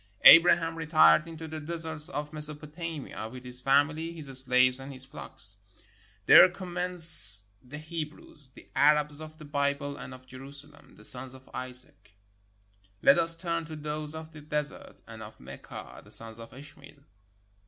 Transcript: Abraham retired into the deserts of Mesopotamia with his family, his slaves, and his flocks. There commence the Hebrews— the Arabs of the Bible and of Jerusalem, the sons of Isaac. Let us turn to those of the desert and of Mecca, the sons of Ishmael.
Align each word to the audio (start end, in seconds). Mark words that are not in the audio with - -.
Abraham 0.23 0.75
retired 0.79 1.27
into 1.27 1.47
the 1.47 1.59
deserts 1.59 2.09
of 2.09 2.33
Mesopotamia 2.33 3.29
with 3.29 3.43
his 3.43 3.61
family, 3.61 4.11
his 4.13 4.25
slaves, 4.39 4.79
and 4.79 4.91
his 4.91 5.05
flocks. 5.05 5.57
There 6.25 6.49
commence 6.49 7.43
the 7.63 7.77
Hebrews— 7.77 8.49
the 8.55 8.67
Arabs 8.75 9.21
of 9.21 9.37
the 9.37 9.45
Bible 9.45 9.97
and 9.97 10.11
of 10.11 10.25
Jerusalem, 10.25 10.95
the 10.95 11.03
sons 11.05 11.35
of 11.35 11.47
Isaac. 11.53 12.15
Let 13.03 13.19
us 13.19 13.37
turn 13.37 13.65
to 13.65 13.75
those 13.75 14.15
of 14.15 14.31
the 14.33 14.41
desert 14.41 15.03
and 15.07 15.21
of 15.21 15.39
Mecca, 15.39 16.01
the 16.03 16.11
sons 16.11 16.39
of 16.39 16.51
Ishmael. 16.51 17.03